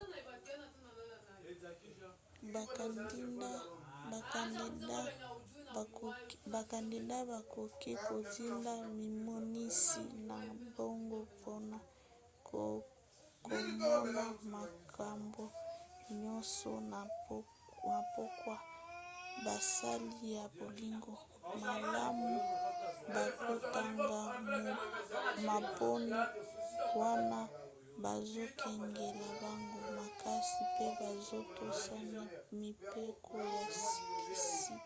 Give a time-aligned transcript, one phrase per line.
[6.53, 10.37] bakandida bakoki kotinda mimonisi na
[10.75, 11.79] bango mpona
[12.47, 15.43] komona makambo
[16.21, 16.71] nyonso.
[17.85, 18.55] na pokwa
[19.45, 21.13] basali ya bolingo
[21.63, 22.33] malamu
[23.13, 24.09] bakotanga
[25.47, 26.19] maponi
[26.99, 27.39] wana
[28.03, 31.95] bazokengela bango makasi pe bazotosa
[32.59, 34.79] mibeko ya sikisiki